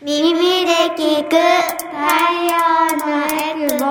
[0.00, 0.32] 耳
[0.64, 1.34] で聞く太
[2.44, 2.54] 陽
[2.98, 3.84] のエクボ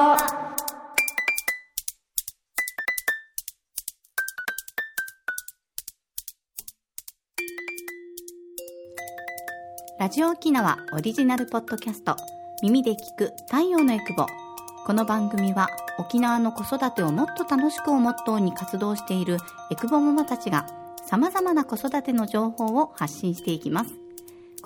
[9.99, 12.15] ラジオ沖縄オリジナルポッドキャスト
[12.63, 14.27] 耳で聞く太陽のエクボ
[14.85, 15.67] この番組は
[15.99, 19.39] 沖縄の子育てをもっと楽しくをモットーに活動している
[19.69, 20.67] エクボママたちが
[21.05, 24.06] 様々な子育ての情報を発信していきます。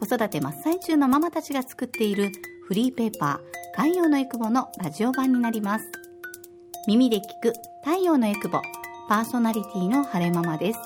[0.02, 2.32] 子育て真っ最中のママたちが作っている
[2.68, 5.86] フリーペーパー太陽のエクボのラジオ版になります。
[6.88, 7.54] 耳で聞く
[7.86, 8.64] 太陽のエクボ
[9.08, 10.80] パーソナリティの晴れママです。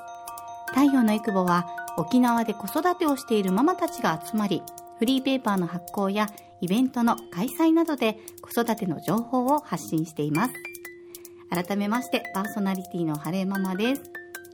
[0.72, 4.62] 太陽のエクボは沖縄で子育てをしているママたちが集まり
[5.00, 6.28] フリーペーパーの発行や
[6.60, 10.54] イベントの開催などで子育ての情報を発信しています。
[11.50, 14.02] 改めましてパーソナリティの晴れママです。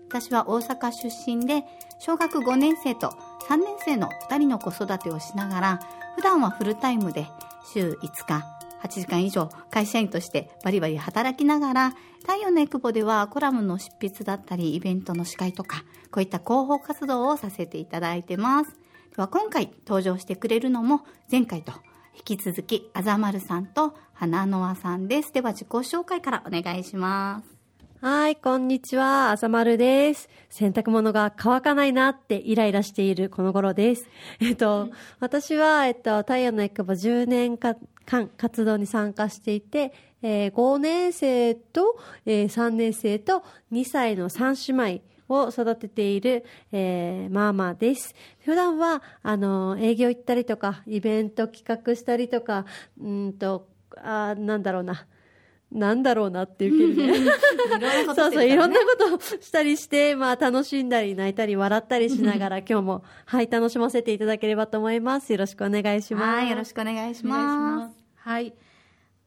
[0.08, 1.64] 私は大阪出身で
[2.00, 3.14] 小学5年生と
[3.52, 5.80] 3年生の2人の子育てをしながら
[6.16, 7.28] 普段はフルタイムで
[7.74, 8.46] 週5日
[8.82, 18.72] 8時間以上会社員としてバリバリ働きながら太陽のエクボではコラムの執筆だったりイベントの司会とかこういった広報活動をさせていただいてます。
[19.14, 21.74] では今回登場してくれるのも前回と
[22.16, 25.34] 引き続きあざまるさんと花の輪さんです。
[25.34, 27.61] では自己紹介からお願いします。
[28.04, 30.28] はい、こんにちは、あざまるです。
[30.50, 34.10] 洗濯物が乾かないなってイライラしているこの頃です。
[34.42, 37.78] えっと、私は、えっと、太陽のエクボ10年間
[38.38, 39.94] 活動に参加していて、
[40.24, 48.16] えー、5年生と、えー、3年生と2歳の3姉妹を育てている、えー、ママです。
[48.40, 52.66] 普段は、あの、営業行ったりとか、イベント企画したりとか、
[53.00, 55.06] うんと、あなんだろうな。
[55.72, 57.32] なんだろうなっていうけどね。
[58.14, 65.32] そうそう、いろんなことをしたりして、まあ楽しんだり泣いたり笑ったりしながら今日も、はい、楽しませていただければと思います。
[65.32, 66.36] よろしくお願いします。
[66.38, 67.96] はい、よろしくお願いします。
[68.18, 68.54] はい。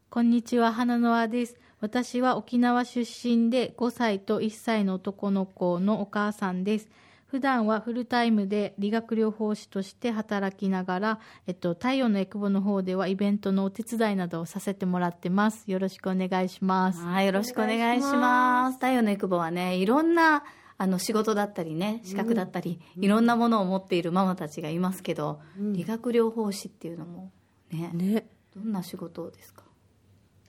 [0.09, 1.55] こんにちは、花の輪です。
[1.81, 6.89] 私は沖縄出身で5歳と1歳の男の子のお母さんです。
[7.35, 15.69] 普段はフルタイムで理学療法士として働きながら、えっと、太陽のエクボの方ではイベントのお手伝いなどをさせてもらってます。
[15.69, 17.01] よろしくお願いします。
[17.01, 18.75] はい、よろしくお願いします。
[18.75, 20.45] 太陽のエクボはね、いろんな
[20.77, 27.33] あの仕事だったりね、資格だったり、うん、いろんなものを持っているママたちがいますけど、うん、理学療法士っていうのも
[27.69, 29.63] ね、ねどんな仕事ですか？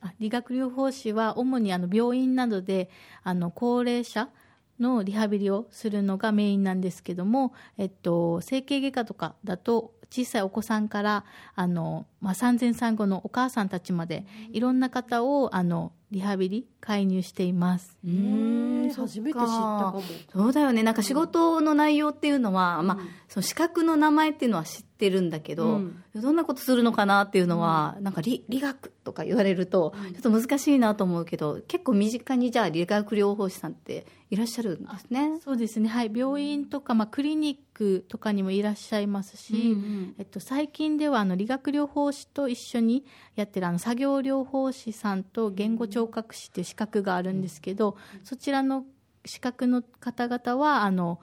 [0.03, 2.91] あ理学療法士は主にあの病院などで
[3.25, 4.29] あの高齢者
[4.78, 17.97] のリハビリをするのがメインなんですけども、えっと、整形外科とかだと小さいお子さんからあの、まあ、産前産後のお母さんたちまでいろんな方をあのリハビリ介入しています。
[18.07, 18.93] うん。
[18.97, 20.03] 初めて知ったかも。
[20.33, 20.85] そうだよね。
[20.85, 35.39] なんか仕事の内容っていうのは、うん、まあ、その資格の名前っていうのは知ってるんだけど、うん、どんなことするのかなっていうのは、うん、なんか理理学とか言われるとちょっと難しいなと思うけど結構身近にじゃあ理学療法士さんっていらっしゃるんですね。
[35.45, 35.89] そうですね。
[35.89, 36.11] はい。
[36.13, 43.05] 病院とか、まあ、クリニックとかにもいらっしゃいますし、うんうん、えっと、最近ではあの理学療法士と一緒に
[43.37, 48.84] やってるあの作業療法士さんと言語聴覚士っていう資格があるんですけど、そちらの
[49.25, 51.19] 資格の方々はあの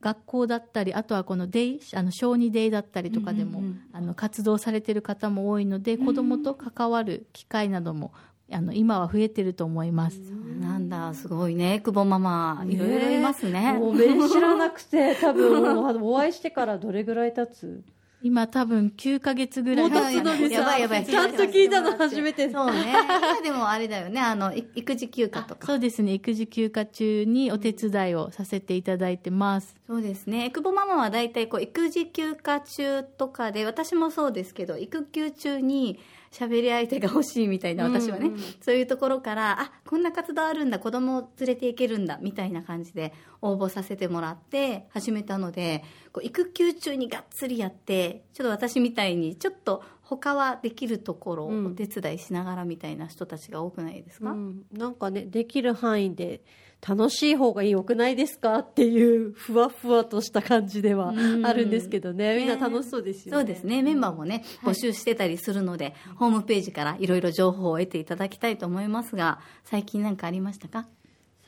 [0.00, 8.12] 学校だったりあとはこのデイあの小児デイだったりとかでも、うんうん、あの活動されている方も多いので、子どもと関わる機会なども
[8.50, 10.18] あの今は増えてると思います。
[10.60, 13.72] なんだすごいね久保ママいろいろいますね。
[13.72, 17.82] もう知らなくて多分 お会いしてからどれぐらい経つ？
[18.20, 19.90] 今多分9ヶ月ぐらい。
[19.90, 21.06] 経つのにやばいやばい。
[21.06, 22.50] ちゃんと聞いたの初めて。
[22.50, 22.92] そうね。
[22.92, 24.18] 今でもあれだよね。
[24.20, 25.66] あの育児休暇とか。
[25.66, 26.14] そうですね。
[26.14, 30.50] 育児休暇中にお手伝いをさせていただいてます、そうですね。
[30.50, 38.34] 久保ママは大体こう育児休暇中とかで私もそうですけど育休中に喋り相手が欲しいみたいな私はね、うん。
[38.34, 43.12] うん、そういうところからあこんな活動あるんだ子供を連れていけるんだみたいな感じで
[43.42, 56.40] 応募させてもらって始めたのでこう育休中にがっつりやってちょっと私みたいにちょっと他はできるところをお手伝いしながらみたいな人たちが多くないですか、うん、なんかねできる範囲で
[56.86, 63.38] 楽しい方がよくないですかっていうふわふわとした感じではあるんですけどね、みんな楽しそうですよね。
[63.38, 63.82] そうですね。
[63.82, 70.86] メンバーもね、募集してたりするので、はい、ホームページからいろいろ情報を得ていただきたいと思いますが、最近何かありましたか？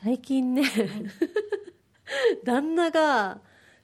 [0.03, 0.63] 最近ね、
[2.43, 3.39] 旦那が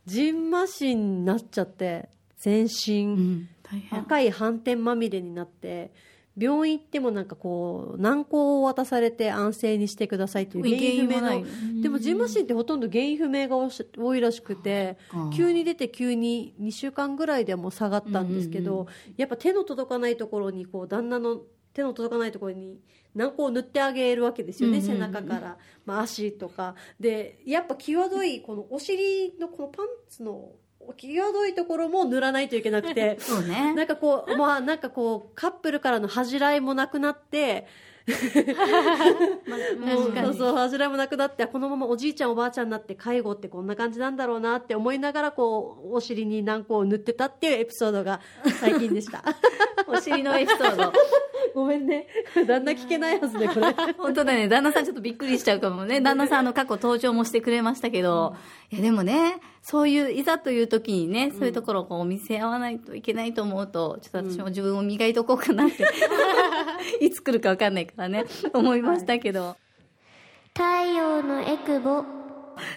[0.05, 3.49] ジンマシンになっちゃって、全身、うん、
[3.91, 5.91] 赤い斑点まみれになって、
[6.37, 11.81] 病院行ってもなんかこう軟膏を渡されて安静にしてくださいという原因不明の。
[11.81, 14.97] でもジンマシンってほとんど原因不明が多いらしくて
[15.35, 18.87] 急に出て急に2週間ぐらいでもう下がったんですけど、うん
[19.17, 21.41] やっぱ手の届かないところにこう旦那の
[21.73, 22.79] 手の届かないところに
[23.15, 26.75] 軟膏を塗ってあげるわけですよね、背中から、まあ、足とか。
[26.99, 30.51] でやっぱ際どいこのお尻のこのパンツの
[30.93, 33.17] 際どいところも塗らないといけなくて。
[33.21, 33.73] そうね。
[33.73, 37.67] なんかこう、まあ、なんかこう、カップルからの恥じらいもなくなって、
[39.79, 48.21] もう確かにそうそう、恥じらいもなくなって、このままおじいちゃんおばあちゃんになって介護ってこんな感じなんだろうなって思いながら、こう、お尻に軟膏を塗ってたっていうエピソードが
[48.59, 49.23] 最近でした。
[49.87, 50.93] お尻のエピソード
[51.53, 52.07] ごめんね。
[52.45, 53.73] 旦那聞けないはずね、これ。
[53.97, 58.35] 本当だね旦那さんちょっとびっくりしちゃうかもね旦那さんあの過去登場もしてくれましたけど、
[58.71, 65.85] いやでもねそういういざという時にねそういうところをこう見せ合わないといけないと思うとちょっと私も自分を磨いとこうかなって、
[67.01, 68.25] いつ来るか分かんないからね。
[68.53, 69.57] 思いましたけど、
[70.53, 70.63] 太
[70.93, 72.03] 陽のエクボ。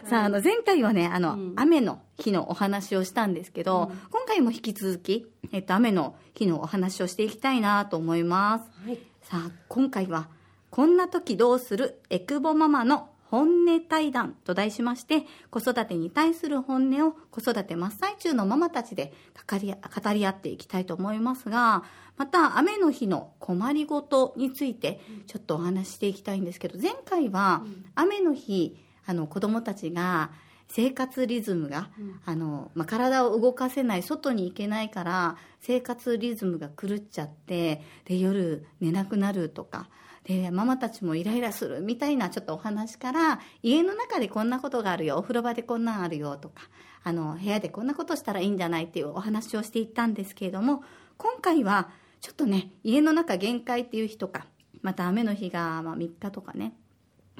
[0.04, 1.52] さあ、あの、前回はね、あの、うん。
[1.56, 8.88] 雨の日のお話をしたんですけど、今回も引き続き、えっと、雨の日のお話をしていきたいなと思います。
[8.88, 8.98] はい。
[9.22, 10.28] さあ、今回は、
[10.70, 19.12] こんな時どうするエクボママの本音対談と題しまして、子育てに対する本音を子育て真っ最中のママたちで
[19.48, 21.84] 語り語り合っていきたいと思いますが、
[22.16, 27.62] また雨の日の困りごとについてちょっとお話ししていきたいんですけど、前回は
[27.94, 30.32] 雨の日、あの子供たちが
[30.72, 31.90] 生活リズムが、
[32.24, 39.88] あのまあ、体を動かせない外に行けないから生活リズムが狂っちゃってで夜寝なくなるとか
[40.24, 46.62] でママたちもイライラするみたいなちょっとお話から家の中でこんなことがあるよお風呂場でこんなんあるよとか
[47.02, 50.84] あの部屋でこんなことしたらいいんじゃないっていうお話をしていったんですけれども
[51.16, 51.90] 今回は
[52.20, 54.46] ちょっとね家の中限界っていう日とか
[54.82, 56.74] また雨の日がまあ3日とかね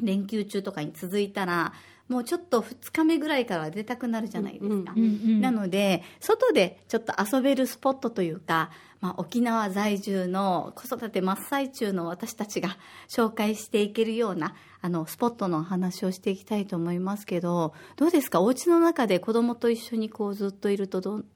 [0.00, 1.72] 連休中とかに続いたら
[2.10, 8.70] もうちょっと2日目ぐらいからは出たくなるじゃないですか、うんうんなので外でちょっと遊べるスポットというか、
[9.00, 12.76] まあ、沖縄在住の子育て真っ最中の私たちが
[13.08, 18.40] 紹介していけるようなあのスポットのお話をしていきたいと思いますけどどうですか？
[18.40, 21.26] お家の中で子供と一緒にこうずっといるとどう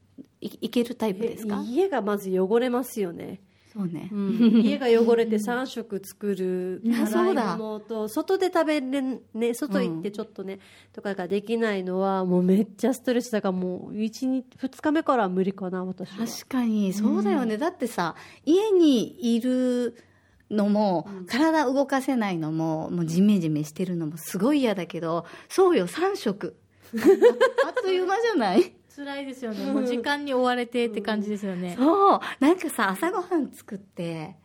[0.41, 1.63] いいけるタイプですか？
[1.63, 3.41] 家がまず汚れますよね。
[3.77, 4.09] そうね、
[4.63, 9.21] 家が汚れて3食作る 洗い物と外で食べれね
[9.53, 10.61] 外行ってちょっとね、
[10.93, 16.25] とかができないのはもうめっちゃストレスだからもう1日2日目からは無理かな私は。
[16.25, 16.93] 確かに。
[16.93, 19.97] そうだよね、だってさ家にいる
[20.51, 26.55] のも、体動かせないのももうジメジメしてるのもすごい嫌だけどそうよ3食。
[27.67, 28.73] あっという間じゃない？
[28.97, 29.73] 辛いですよね。
[29.73, 32.21] もう時間に追われてって感じですよね、そう。
[32.41, 34.37] なんかさ朝ごはん作って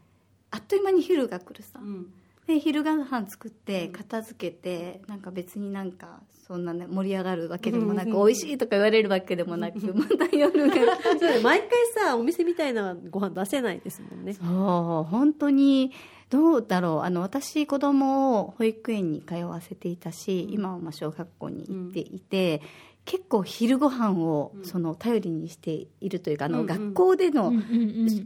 [0.52, 2.08] あっという間に昼が来るさ、うん。
[2.48, 10.96] で昼ごはん作って片付けてなんか別になんかそんなね盛り上がるわけでもなく、美味しいとか言われるわけでもなく、 また夜が。
[11.20, 14.34] そう毎回さお店みたいなご飯出せないですもんね。
[14.34, 14.46] そう。
[15.12, 15.92] 本当に
[16.32, 17.00] どうだろう。
[17.02, 22.64] あの私子供を保育園に通わせていたし、今はまあ小学校に行っていて、
[23.06, 27.52] 結構昼ご飯をその頼りにしているというか、あの学校での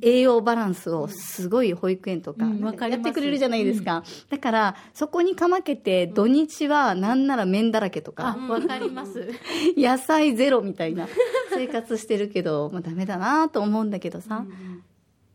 [0.02, 2.46] 栄養バランスをすごい保育園とか
[2.88, 9.30] やってくれるじゃないですか、だからそこにかまけて土日はなんなら麺だらけとか、あわかります。
[9.78, 11.08] 野菜ゼロみたいな
[11.54, 14.46] 生活してるけど、まあ、ダメだなと思うんだけどさ、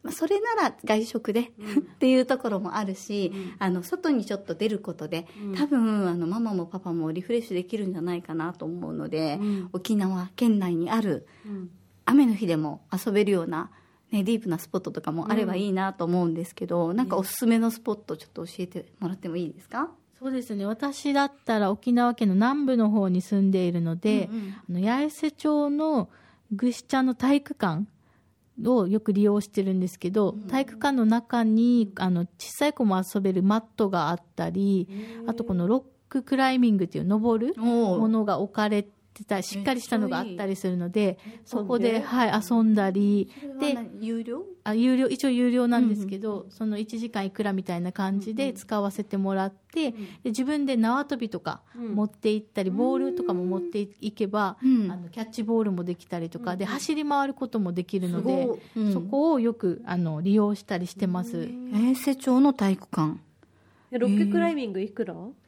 [0.09, 1.53] まあ、それなら外食で、っ
[1.99, 9.39] ていうところもあるし、あの外にちょっと出ることで、多分あのママもパパもリフレッシュできるんじゃないかなと思うので、
[9.75, 11.27] 沖縄県内にある
[12.07, 13.71] 雨の日でも遊べるような、
[14.11, 19.91] ね、ディープなスポットとかもあればいいなと思うんですけど、なんかおすすめのスポットちょっと教えてもらってもいいですか？
[20.19, 20.65] そうですね。
[20.65, 24.81] 私だったら沖縄県の南部の方に住んでいるので、うんうん。
[24.81, 26.09] あの八重瀬町の
[26.51, 27.87] ぐしちゃんの体育館
[28.65, 34.89] をよく利用してるんですけど、体育館の中にあの小さい子も遊べるマットがあったり
[35.27, 42.07] あとこのロッククライミングっていう登るおものが置かれてたしっかりしたのがあったりするのでそこで、遊んで？
[42.07, 44.45] はい、遊んだりでで有料？
[44.65, 49.97] あ有料一応有料なんですけど、その1時間いくらみたいな感じで使わせてもらって、で
[50.27, 54.91] 自分で縄跳びとか持って行ったり、ボールとかも持っていけば、うん。
[54.91, 61.49] あのキャッチボールもできたりとかで、走り回ることもできるのすでそこをよくあの利用したりしてます。
[61.73, 63.19] 八重瀬町の体育館。
[63.91, 65.15] でロッククライミングいくら？
[65.15, 65.48] ロッ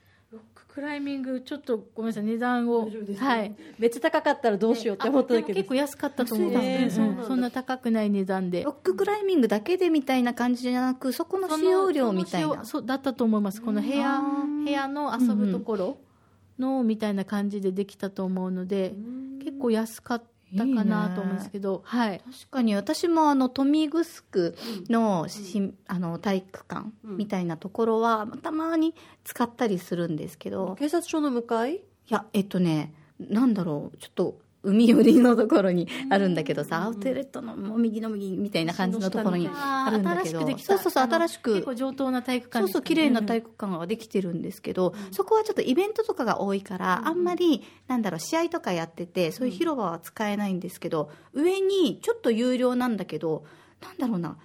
[0.71, 2.89] ククライミングちょっとごめんなさい値段を。
[3.19, 6.49] はいめっちゃ高かったらどうしようって思っただけあでも結構安かったと思う。
[6.49, 8.62] んですへーそんな高くない値段で。
[8.62, 12.65] ロッククライミングだけでみたいな感じじゃなくそこの使用料みたいな。
[12.65, 13.61] そうだったと思います。
[13.61, 14.21] この部屋
[14.65, 15.99] 部屋の遊ぶところ
[16.59, 18.95] のみたいな感じでできたと思うので
[19.43, 22.21] 結構安かったかなと思うんですけどはい。
[22.21, 24.02] 確かに私もあの豊見城
[24.88, 30.76] のしあの体育館みたいなところはたまに使ったりするんですけど。
[30.78, 31.76] 警察署の向かい？
[31.76, 40.40] いやえっとねなんだろうちょっと海寄りのところにあるんだけどさアウトレットのもう右の右みたいな感じのところにあるんだけど。
[40.40, 40.75] 新しくできた。
[40.75, 41.55] そうそうそう新しく。
[41.55, 53.45] 結構上等な体育館そうそう綺麗な体育育館ができてるんですけど、そこはちょっとイベントとかが多いから、あんまりなんだろう試合とかやっててそういう広場は使えないんですけど、上にちょっと有料なんだけど
[53.83, 54.37] なんだろうな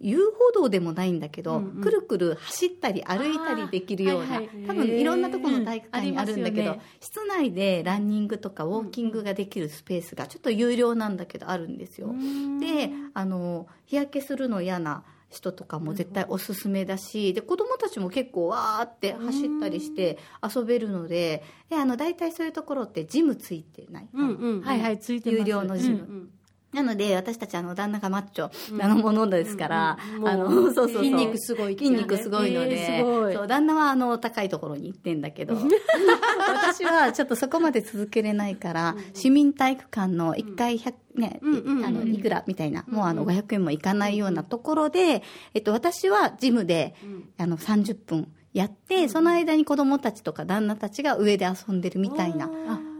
[0.00, 4.66] 遊歩道でもないんだけど、くるくる走ったり歩いたりできるような、はいはい。
[4.66, 6.80] 多分いろんなところの体育館にあるんだけど、ね。
[7.00, 12.14] 室内でランニングとかウォーキングができるスペースがちょっと有料なんだけどあるんですよ。
[12.60, 25.96] であの日焼けするの嫌な人とかも絶対おすすめだしで子供たちも結構わーって走ったりして遊べるのでであの大体そういうところってジムついてない、うんうんはいはいついて有料のジム。
[25.96, 26.30] うん
[26.74, 31.04] なので私たちあの旦那がマッチョなものですから、うんあのそうそうそう。
[31.04, 32.02] 筋肉すごいって筋ね。
[32.02, 35.56] 肉すごいので、えーそう旦那はあの高いところに行ってんだけど
[36.48, 41.40] 私はちょっとそこまで続けれないから、市民体育館の1回100、ね
[41.84, 45.22] あのいくらみたいな、もうあの500円もいかないようなところで、
[45.54, 46.94] えっと、私はジムで、
[47.38, 52.48] あの30分やって、その間に子供たちとか旦那たちが上で遊んでるみたいな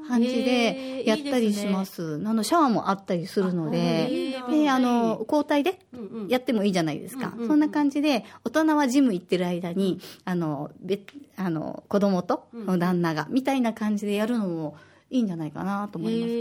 [0.09, 2.21] 感じでやったりします。
[2.25, 5.79] あのシャワーもあったりするのあでいいな、で、あの、交代で
[6.29, 7.33] やってもいいじゃないですか。
[7.35, 11.01] うんうんそんな感じで、大人はジム行ってる間に、あの、べ
[11.37, 14.77] あの、子供と旦那が、みたいな感じでやるのも
[15.11, 16.33] いいんじゃないかなと思います。
[16.33, 16.35] へ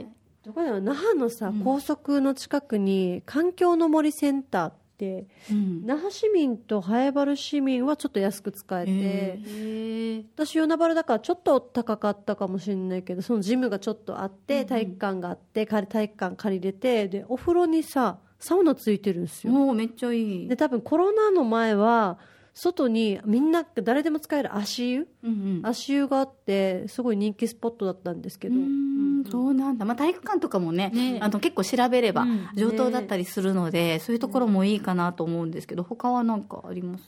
[0.00, 0.06] ー。
[0.42, 5.86] どこだろう那覇のさ、高速の近くに環境の森センターってうん。
[5.86, 10.24] 那覇市民と南原市民はちょっと安く使えて、へへー。
[10.34, 19.52] 私与那原だからちょっと高かったかもしれないけどそのジムがちょっとあって体育館があって借り体育館借りれてでお風呂にさサウナついてるんですよ。
[19.52, 20.48] もうめっちゃいい。
[20.48, 22.18] で多分コロナの前は
[22.54, 25.08] 外にみんな誰でも使える足湯？
[25.22, 25.66] うんうん。
[25.66, 31.18] 足湯があってすごい人気スポットだったんですけど、うんそうなんだ、まあ、体育館とかもねね。
[31.20, 32.48] あの結構調べればうん。
[32.56, 37.04] 上等だったりするので、そういうところもいいかなと思うんですけど他は何かあります？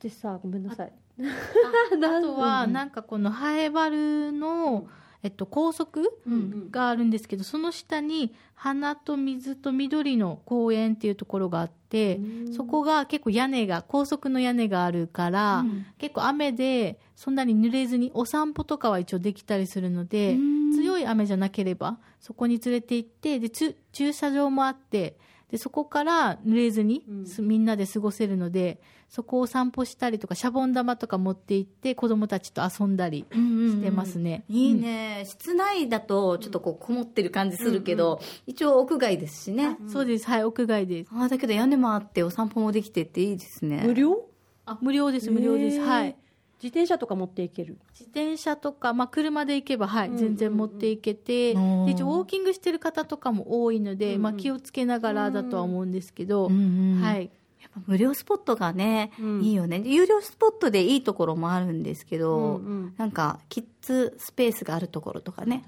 [0.00, 0.92] でさごめんなさい。
[1.20, 4.86] あとは なんかこのハエバルの、
[5.24, 12.20] えっと、高速んがあるんですけどその下に花と水と緑の公園っていうところがあって
[12.54, 15.86] そこが結構屋根が高速の屋根があるから、うん。
[15.96, 20.72] 結構雨でそんなに濡れずにお散歩とかは一応できたりするのでうん。
[20.74, 25.16] 強い雨じゃなければそこに連れて行ってでつ駐車場もあって
[25.54, 34.42] でそこから濡れずに、すみんなで過ごせるのでそこを散歩したりとかシャボン玉とか持って行って子供たちと遊んだりしてますね。
[34.48, 40.26] いいね、室内だとちょっとこうこもってる感じするけど、一応屋外ですしね、そうです。
[40.26, 41.10] はい屋外です。
[41.14, 43.84] ああだけど屋根もあってお散歩もできてっていいですね。
[43.86, 44.26] 無料？
[44.66, 45.78] あ無料です無料です。
[45.78, 46.16] はい
[46.64, 47.76] 自転車とか持っていける？
[47.92, 57.02] 自転車とか、まあ、車で行けば、はい、全然持っていけて、うんで一応ウォーキングしてる方とかも多いので、まあ、気をつけながらだとは思うんですけど、うんうん。
[57.02, 57.30] はい、
[57.60, 59.42] やっぱ無料スポットがね、うん。
[59.42, 59.80] いいよね。
[59.80, 62.94] で有料スポットでいいところもあるんですけど、うんうん。
[62.96, 65.64] なんかキッズスペースがあるところとかね。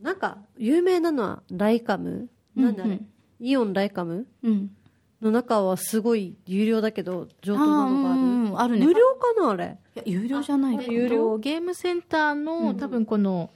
[0.00, 2.30] なんか有名なのはライカム？
[2.56, 3.06] なんだあれ、うん。
[3.38, 4.26] イオンライカム？
[4.42, 4.70] うん
[5.20, 8.20] の中はすごい有料だけど上等なのがある。
[8.20, 8.86] うんうんあるね。
[8.86, 9.76] 無料かなあれ？
[9.94, 10.76] いや有料じゃない。
[10.76, 13.50] かえっとゲームセンターの、多分この、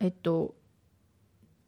[0.00, 0.54] えっと、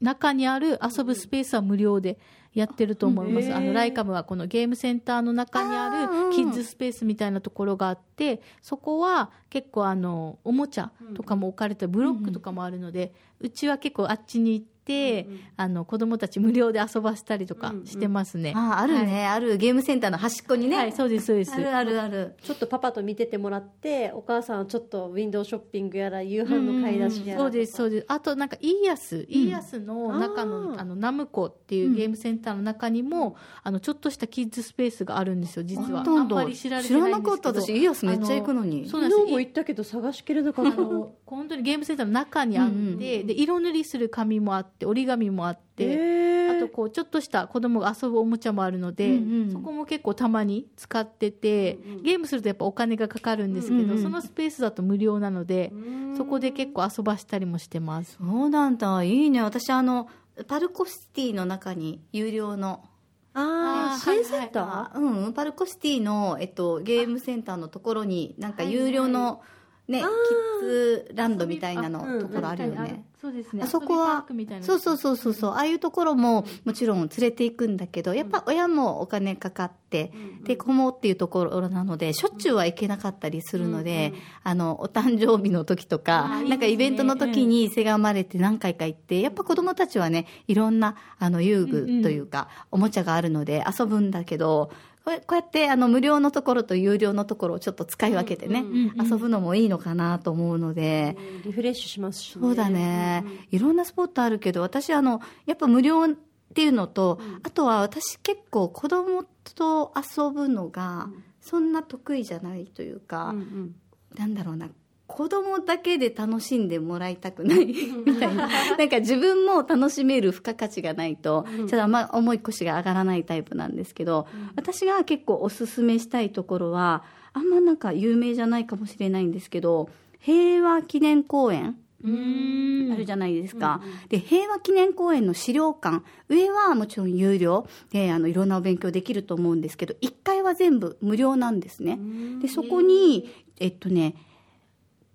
[0.00, 2.18] 中にある遊ぶスペースは無料で
[2.54, 3.54] やってると思います。
[3.54, 18.52] あの、ライカムはこのゲームセンターの中にあるキッズスペースみたいなところがあって、そこは結構あの、おもちゃとかも置かれて、ブロックとかもあるので、うちは結構あっちに行って、あの、子供たち無料で遊ばせたりとかしてますね。
[18.56, 21.52] あああるね、あるゲームセンターの端っこにね、はい、そうです、そうです。
[21.52, 22.36] あるあるある。
[22.42, 28.06] ちょっとパパと見ててもらってお母さんはちょっとウィンドウショッピングやら夕飯の買い出しやらそうですそうです。
[28.08, 36.00] あとなんかイーヤス、イーヤスの中のあのナムコっていうゲームセンターの中にも、あのちょっとしたキッズスペースがあるんですよ実は。
[36.00, 37.10] あんまり知られてないんですけど。
[37.10, 37.48] 知らなかった。
[37.62, 38.84] 私イヤスめっちゃ行くのに。
[38.86, 39.18] あそうなんです。
[39.18, 40.72] よ昨日も行ったけど探しきれなかった。
[40.72, 46.56] 本当にゲームセンターの中にあって、うんうんで色塗りする紙もあって折り紙もあって、えー。
[46.56, 49.52] あとこうちょっとした子供が遊ぶおもちゃもあるので、うんうん。
[49.52, 54.02] そこも結構たまに使ってて、ゲームするとやっぱお金がかかるんですけど、うんうん。
[54.02, 55.72] そのスペースだと無料なので、
[56.16, 58.18] そこで結構遊ばしたりもしてます。
[58.18, 59.02] そうなんだ。
[59.02, 59.42] いいね。
[59.42, 60.08] 私あの
[60.48, 62.84] パルコシティの中に有料の
[63.32, 65.32] ああ、支援センター、あうん。
[65.32, 69.42] パルコシティの、えっと、ゲームセンターのところになんか有料の、
[69.90, 73.04] ね、キッズランドみたいなのところあるよね。
[73.20, 73.64] そうですね。
[73.64, 74.24] あそこは
[74.62, 75.50] そうそうそうそうそう。
[75.50, 80.12] ああいうところももちろん連れていくんだけどやっぱ親もお金かかって、
[80.44, 94.70] で子もっていうところなのでしょっちゅうは行けなかったりするので、あのお誕生日の時とかなんかイベントの時にせがまれて何回か行って、やっぱ子供たちはねいろんなあの遊具というか、おもちゃがあるので遊ぶんだけど
[95.04, 98.64] こうこうやってあの無料のところと有料のところをちょっと使い分けてね、
[98.96, 101.16] 遊ぶのもいいのかなと思うので。
[101.44, 106.08] リフレッシュしますし、ね、そうだね、いろんなスポットあるけど私あのやっぱ無料っ
[106.54, 111.08] ていうのと、あとは私結構子供と遊ぶのが
[111.40, 113.74] そんな得意じゃないというか、うんうん。
[114.16, 114.68] なんだろうな
[115.10, 117.66] 子供だけで楽しんでもらいたくない
[118.06, 118.48] みたいな。
[118.78, 127.02] なんか自分も楽しめる付加価値がないと、ちょっとあんま重い腰が上がらないタイプなんですけど、私が結構おすすめしたいところは
[127.32, 129.88] あんまなんか有名じゃないかもしれないんですけど
[130.20, 133.82] 平和記念公園あるじゃないですか。
[134.08, 137.66] で、平和記念公園の資料館、上はもちろん有料。
[137.90, 141.98] で、あの、いろんなお勉強できると思うんですけど、1階は全部無料なんですね。
[142.40, 144.14] で、そこに、えっとね、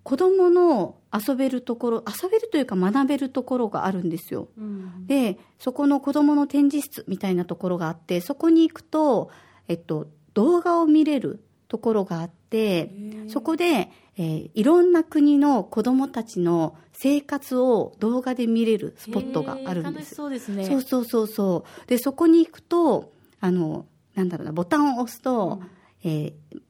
[0.06, 4.46] 子供の遊べるところ、遊べるというか学べるところがあるんですよ。
[4.56, 9.30] うんで、そこの子供の展示室みたいなところがあって、そこに行くと、
[9.66, 12.92] えっと、動画を見れるところがあって、
[13.26, 20.14] そこで、えーいろんな国の子供たちの生活を動画で見れるスポットがあるん楽しです。
[20.14, 20.64] そうですね。
[20.66, 21.88] そうそうそうそう。
[21.88, 25.60] で、そこに行くと、あの、なんだろうな、ボタンを押すと、
[26.04, 26.62] えー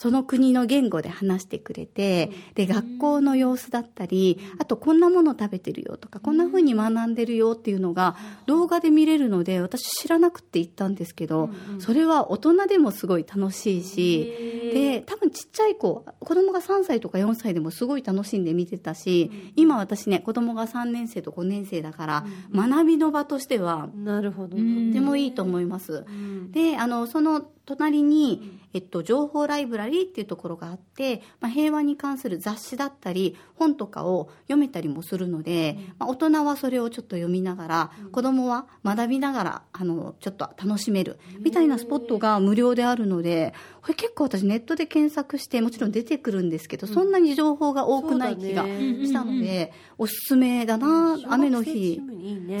[0.00, 8.16] その国の言語で話してくれて、で、学校の様子だったり、あとこんなもの食べてるよとか、こんな風に学んでるよっていうのが
[8.46, 24.62] 動画で見れるので、私知らなくて行ったんですけど、それは大人でもすごい楽しいし、で、多分ちっちゃい子、子供が3歳とか4歳でもすごい楽しんで見てたし、今私ね、子供が3年生と5年生だから、学びの場としては、なるほど、と
[24.94, 26.06] てもいいと思います。
[26.52, 52.00] で、あの、その隣に、えっと、情報ライブラリーっていうところがあって、まあ、平和に関する雑誌だったり、本とかを読めたりもするので、まあ、大人はそれをちょっと読みながら、子供は学びながら、あの、ちょっと楽しめる、みたいなスポットが無料であるので、これ結構私ネットで検索して、もちろん出てくるんですけど、そんなに情報が多くない気がしたので、おすすめだな、雨の日。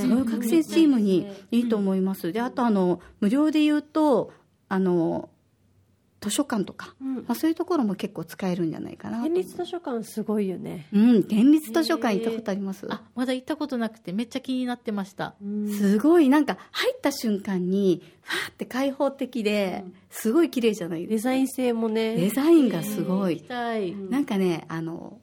[0.00, 2.32] そういう学生チームにいいと思います。
[2.32, 4.32] で、あとあの、無料で言うと、
[4.70, 5.28] あの、
[6.20, 9.22] 図書館とか、うんまあ、そういうところも結構使えるんじゃないかな。
[9.22, 12.86] 県立図書館すごいよねうん、県立図書館行ったことあります？
[12.92, 15.34] あ、まだ行ったことなくてめっちゃ気になってました。
[15.78, 21.94] すごい、なんか入った瞬間に、ファーって開放的で、すごい綺麗じゃないですデザイン性もか。
[21.94, 23.42] ねデザインがすごい。
[23.48, 25.18] なんかね、あの、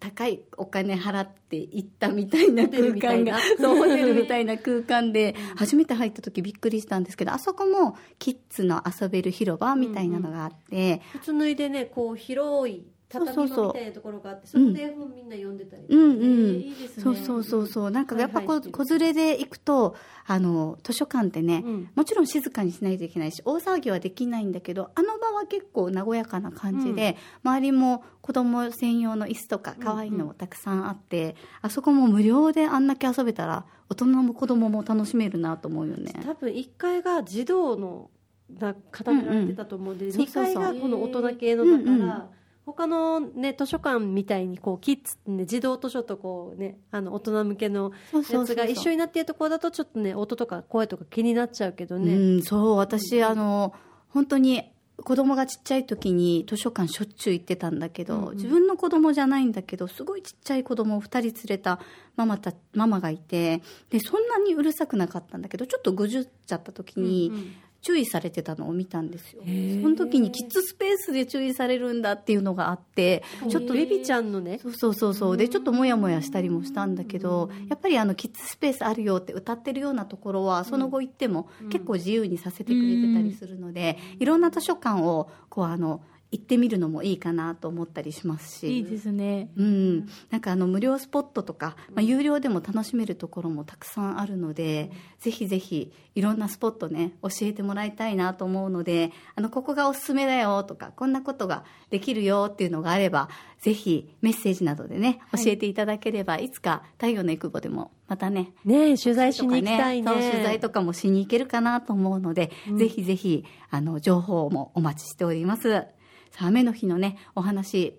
[0.00, 3.38] 高いお金払って行ったみたいな空間が、ホテルみたいな。
[3.60, 13.66] そう、ホテルみたいな空間で、初めて入った時びっくりしたんですけど、あそこもキッズの遊べる広場みたいなのがあって、靴脱いでねこう広い畳そうそうそう。
[13.66, 17.02] 場みたいなところがあってそこで絵本みんな読んでたり、うんうん、いいですね。
[17.02, 17.90] そうそうそうそう。
[17.90, 19.96] なんかやっぱ子連れで行くと
[20.26, 21.90] あの図書館ってね、うん。
[21.94, 36.12] もちろん静かにしないといけないし大騒ぎはできないんだけどあの場は結構和やかな感じで、周りも子供専用の椅子とか可愛いのもたくさんあって、あそこも無料であんだけ遊べたら大人も子供も楽しめるなと思うよね。
[36.24, 38.10] 多分1階が児童の
[38.50, 40.20] だ固められてたと思うんで、うんうん。
[40.20, 42.22] 2階がこの大人系のだから、うんうん
[42.72, 53.74] 他のね図書館みたいにこうキッズね児童図書とこうねあの大人向けのやつが一緒になっているところだとちょっとね音とか声とか気になっちゃうけどね、うん、そう私あの
[54.08, 54.70] 本当に
[55.02, 61.80] 子供がちっちゃい時に図書館しょっちゅう行ってたんだけど、自分の子供じゃないんだけどすごいちっちゃい子供を2人連れた
[62.16, 74.58] ママたママがいてでそんなにうるさくなかったんだけどちょっとぐじゅっちゃった時に注意されてたのを見たんですよ、その時にキッズスペースで注意されるんだっていうのがあってちょっとベビちゃんのね。
[74.58, 75.36] そうそうそうそう。
[75.36, 88.78] でちょっとモヤモヤしたりもしたんだけどやっぱりあのキッズスペースあるよって歌ってるようなところはその後行っても結構自由にさせてくれてたりするのでいろんな図書館をこうあの行ってみるのもいいかなと思ったりしますし。
[88.78, 89.50] いいですね。
[89.56, 103.28] うん、なんかあの無料スポットとか、まあ、有料でも楽しめるところもたくさんあるので、ぜひぜひいろんなスポットね教えてもらいたいなと思うのであのここがおすすめだよとかこんなことができるよっていうのがあれば
[103.60, 110.10] ぜひメッセージなどでね教えていただければ、い、つか太陽のエクボでもまたねねえ取材しに行きたいね。
[110.10, 115.84] そう取材とかもしに行けるかなと思うので、ぜひぜひあの情報もお待ちしております
[116.30, 117.98] さあ雨の日のねお話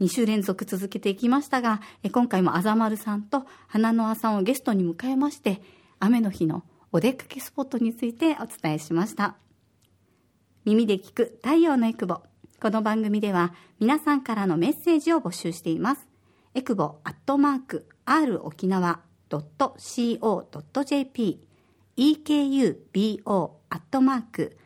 [0.00, 1.80] 2週連続続けていきましたが
[2.12, 5.62] 今回もあざまるさんと花のあさんをゲストに迎えまして
[5.98, 9.36] 雨の日のお出かけスポットについてお伝えしました。
[10.64, 12.22] 耳で聞く太陽のエクボ。
[12.60, 16.08] この番組では皆さんからのメッセージを募集しています。
[16.54, 20.20] エクボアットマーク r 沖縄 .co.jp
[21.96, 24.56] ekubo アットマーク